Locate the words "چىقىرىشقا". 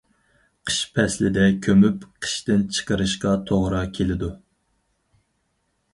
2.79-3.37